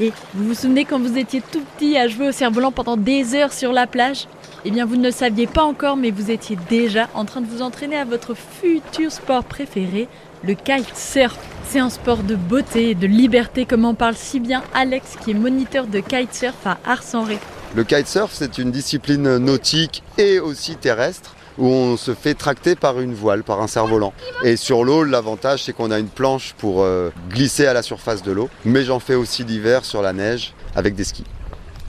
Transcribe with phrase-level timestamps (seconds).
[0.00, 3.34] Et vous vous souvenez quand vous étiez tout petit à jouer au cerf-volant pendant des
[3.34, 4.26] heures sur la plage?
[4.64, 7.46] Eh bien, vous ne le saviez pas encore, mais vous étiez déjà en train de
[7.46, 10.08] vous entraîner à votre futur sport préféré,
[10.42, 11.38] le kitesurf.
[11.68, 15.30] C'est un sport de beauté et de liberté, comme en parle si bien Alex, qui
[15.30, 17.38] est moniteur de kitesurf à Ars-en-Ré.
[17.76, 23.00] Le kitesurf, c'est une discipline nautique et aussi terrestre où on se fait tracter par
[23.00, 24.12] une voile, par un cerf-volant.
[24.42, 28.22] Et sur l'eau, l'avantage, c'est qu'on a une planche pour euh, glisser à la surface
[28.22, 28.48] de l'eau.
[28.64, 31.24] Mais j'en fais aussi l'hiver sur la neige avec des skis.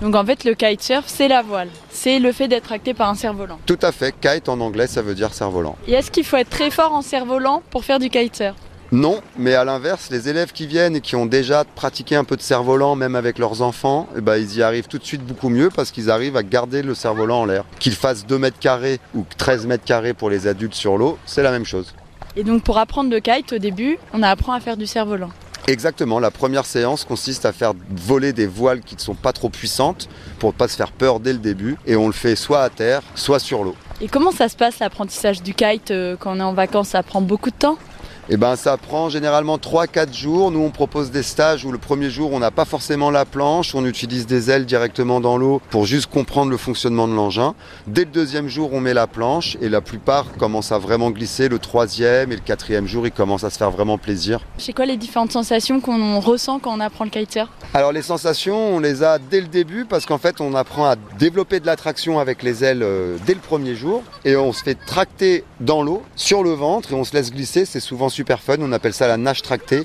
[0.00, 1.68] Donc en fait, le kitesurf, c'est la voile.
[1.90, 3.60] C'est le fait d'être tracté par un cerf-volant.
[3.66, 4.12] Tout à fait.
[4.20, 5.76] Kite en anglais, ça veut dire cerf-volant.
[5.86, 8.56] Et est-ce qu'il faut être très fort en cerf-volant pour faire du kitesurf?
[8.92, 12.36] Non, mais à l'inverse, les élèves qui viennent et qui ont déjà pratiqué un peu
[12.36, 15.48] de cerf-volant, même avec leurs enfants, eh ben, ils y arrivent tout de suite beaucoup
[15.48, 17.64] mieux parce qu'ils arrivent à garder le cerf-volant en l'air.
[17.78, 21.42] Qu'ils fassent 2 mètres carrés ou 13 mètres carrés pour les adultes sur l'eau, c'est
[21.42, 21.94] la même chose.
[22.36, 25.30] Et donc pour apprendre le kite, au début, on apprend à faire du cerf-volant.
[25.68, 29.48] Exactement, la première séance consiste à faire voler des voiles qui ne sont pas trop
[29.48, 30.06] puissantes
[30.38, 32.68] pour ne pas se faire peur dès le début et on le fait soit à
[32.68, 33.74] terre, soit sur l'eau.
[34.02, 36.88] Et comment ça se passe l'apprentissage du kite euh, quand on est en vacances?
[36.88, 37.78] Ça prend beaucoup de temps?
[38.28, 40.52] Et ben ça prend généralement 3-4 jours.
[40.52, 43.74] Nous on propose des stages où le premier jour on n'a pas forcément la planche,
[43.74, 47.54] on utilise des ailes directement dans l'eau pour juste comprendre le fonctionnement de l'engin.
[47.88, 51.48] Dès le deuxième jour on met la planche et la plupart commencent à vraiment glisser.
[51.48, 54.40] Le troisième et le quatrième jour ils commencent à se faire vraiment plaisir.
[54.56, 57.48] C'est quoi les différentes sensations qu'on ressent quand on apprend le kitesurf?
[57.74, 60.94] Alors les sensations on les a dès le début parce qu'en fait on apprend à
[61.18, 64.62] développer de la traction avec les ailes euh, dès le premier jour et on se
[64.62, 67.64] fait tracter dans l'eau sur le ventre et on se laisse glisser.
[67.64, 69.84] C'est souvent super fun, on appelle ça la nage tractée.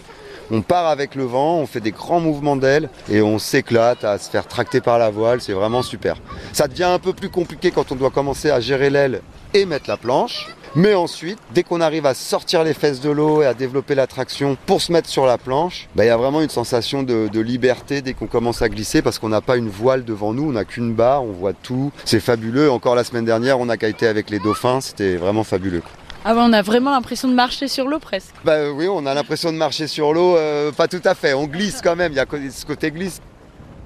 [0.49, 4.17] On part avec le vent, on fait des grands mouvements d'ailes et on s'éclate à
[4.17, 6.15] se faire tracter par la voile, c'est vraiment super.
[6.53, 9.21] Ça devient un peu plus compliqué quand on doit commencer à gérer l'aile
[9.53, 10.47] et mettre la planche.
[10.75, 14.05] Mais ensuite, dès qu'on arrive à sortir les fesses de l'eau et à développer la
[14.05, 17.27] traction pour se mettre sur la planche, bah, il y a vraiment une sensation de,
[17.27, 20.47] de liberté dès qu'on commence à glisser parce qu'on n'a pas une voile devant nous,
[20.47, 21.91] on n'a qu'une barre, on voit tout.
[22.05, 22.69] C'est fabuleux.
[22.69, 25.81] Encore la semaine dernière, on a kité avec les dauphins, c'était vraiment fabuleux.
[26.29, 28.35] Ah ouais, on a vraiment l'impression de marcher sur l'eau presque.
[28.43, 31.33] Bah oui, on a l'impression de marcher sur l'eau, euh, pas tout à fait.
[31.33, 33.21] On glisse quand même, il y a ce côté glisse.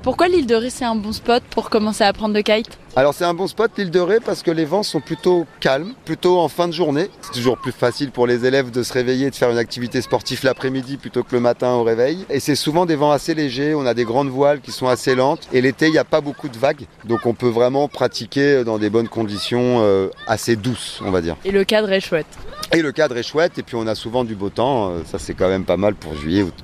[0.04, 2.80] Pourquoi l'île de Ré c'est un bon spot pour commencer à apprendre le kite?
[2.96, 5.94] Alors c'est un bon spot l'île de Ré parce que les vents sont plutôt calmes,
[6.06, 7.12] plutôt en fin de journée.
[7.22, 10.02] C'est toujours plus facile pour les élèves de se réveiller et de faire une activité
[10.02, 12.26] sportive l'après-midi plutôt que le matin au réveil.
[12.32, 15.14] Et c'est souvent des vents assez légers, on a des grandes voiles qui sont assez
[15.14, 15.48] lentes.
[15.54, 18.80] Et l'été il n'y a pas beaucoup de vagues, donc on peut vraiment pratiquer dans
[18.80, 21.36] des bonnes conditions euh, assez douces on va dire.
[21.46, 22.26] Et le cadre est chouette.
[22.74, 25.20] Et le cadre est chouette et puis on a souvent du beau temps, euh, ça
[25.20, 26.56] c'est quand même pas mal pour juillet août.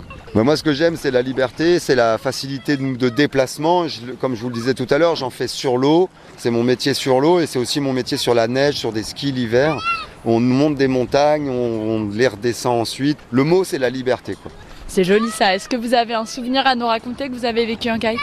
[0.44, 3.88] Moi, ce que j'aime, c'est la liberté, c'est la facilité de, déplacement.
[4.22, 6.10] Comme je vous le disais tout à l'heure, j'en fais sur l'eau.
[6.38, 9.02] C'est mon métier sur l'eau et c'est aussi mon métier sur la neige, sur des
[9.02, 9.82] skis l'hiver.
[10.26, 13.18] On monte des montagnes, on, les redescend ensuite.
[13.32, 14.36] Le mot, c'est la liberté.
[14.42, 14.52] Quoi.
[14.88, 15.56] C'est joli ça.
[15.56, 18.20] Est-ce que vous avez un souvenir à nous raconter que vous avez vécu un kite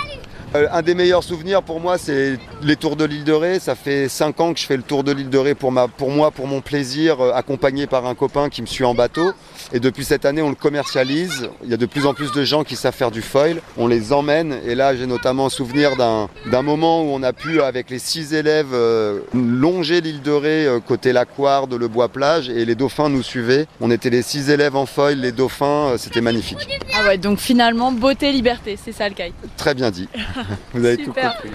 [0.55, 3.59] un des meilleurs souvenirs pour moi, c'est les tours de l'île de Ré.
[3.59, 5.89] Ça fait 5 ans que je fais le tour de l'île de Ré pour, ma,
[5.89, 9.33] pour moi, pour mon plaisir, euh, accompagné par un copain qui me suit en bateau.
[9.73, 11.49] Et depuis cette année, on le commercialise.
[11.65, 13.61] Il y a de plus en plus de gens qui savent faire du foil.
[13.77, 14.57] On les emmène.
[14.65, 18.69] Et là, j'ai notamment souvenir d'un moment où on a pu, avec les six élèves,
[18.75, 22.49] euh, longer l'île de Ré euh, côté Laquard, de le bois plage.
[22.49, 23.67] Et les dauphins nous suivaient.
[23.81, 25.91] On était les six élèves en foil, les dauphins.
[25.95, 26.69] euh, C'était magnifique.
[26.97, 29.35] Ah ouais, donc finalement, beauté, liberté, c'est ça le kite.
[29.57, 30.09] Très bien dit.
[30.73, 31.51] Vous avez tout compris.